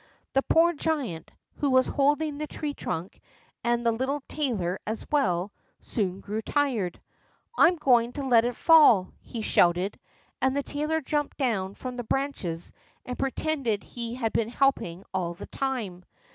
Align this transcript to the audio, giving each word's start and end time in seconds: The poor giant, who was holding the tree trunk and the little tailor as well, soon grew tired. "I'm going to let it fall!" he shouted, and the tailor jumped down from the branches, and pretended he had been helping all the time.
The 0.33 0.41
poor 0.41 0.73
giant, 0.73 1.29
who 1.57 1.69
was 1.69 1.85
holding 1.85 2.39
the 2.39 2.47
tree 2.47 2.73
trunk 2.73 3.21
and 3.63 3.85
the 3.85 3.91
little 3.91 4.23
tailor 4.27 4.79
as 4.87 5.05
well, 5.11 5.51
soon 5.79 6.21
grew 6.21 6.41
tired. 6.41 6.99
"I'm 7.55 7.75
going 7.75 8.13
to 8.13 8.25
let 8.25 8.43
it 8.43 8.55
fall!" 8.55 9.13
he 9.21 9.41
shouted, 9.43 9.99
and 10.41 10.57
the 10.57 10.63
tailor 10.63 11.01
jumped 11.01 11.37
down 11.37 11.75
from 11.75 11.97
the 11.97 12.03
branches, 12.03 12.73
and 13.05 13.19
pretended 13.19 13.83
he 13.83 14.15
had 14.15 14.33
been 14.33 14.49
helping 14.49 15.03
all 15.13 15.35
the 15.35 15.45
time. 15.45 16.03